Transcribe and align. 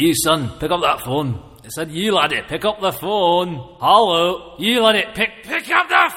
you, 0.00 0.14
son. 0.14 0.50
Pick 0.58 0.70
up 0.70 0.80
that 0.80 1.00
phone. 1.00 1.42
It 1.64 1.72
said, 1.72 1.90
you 1.90 2.14
laddie, 2.14 2.42
pick 2.48 2.64
up 2.64 2.80
the 2.80 2.92
phone. 2.92 3.56
Hello, 3.80 4.56
you 4.58 4.82
laddie, 4.82 5.04
pick, 5.14 5.44
pick 5.44 5.70
up 5.70 5.88
the! 5.88 6.09